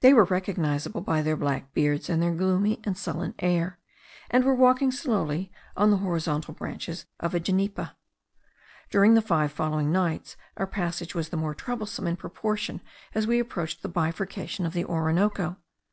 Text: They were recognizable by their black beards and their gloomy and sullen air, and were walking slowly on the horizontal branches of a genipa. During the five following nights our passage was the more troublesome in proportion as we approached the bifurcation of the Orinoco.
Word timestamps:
They 0.00 0.12
were 0.12 0.24
recognizable 0.24 1.00
by 1.00 1.22
their 1.22 1.36
black 1.36 1.72
beards 1.74 2.10
and 2.10 2.20
their 2.20 2.34
gloomy 2.34 2.80
and 2.82 2.98
sullen 2.98 3.36
air, 3.38 3.78
and 4.28 4.42
were 4.42 4.52
walking 4.52 4.90
slowly 4.90 5.52
on 5.76 5.92
the 5.92 5.98
horizontal 5.98 6.54
branches 6.54 7.06
of 7.20 7.34
a 7.34 7.38
genipa. 7.38 7.94
During 8.90 9.14
the 9.14 9.22
five 9.22 9.52
following 9.52 9.92
nights 9.92 10.36
our 10.56 10.66
passage 10.66 11.14
was 11.14 11.28
the 11.28 11.36
more 11.36 11.54
troublesome 11.54 12.08
in 12.08 12.16
proportion 12.16 12.80
as 13.14 13.28
we 13.28 13.38
approached 13.38 13.82
the 13.82 13.88
bifurcation 13.88 14.66
of 14.66 14.72
the 14.72 14.84
Orinoco. 14.84 15.56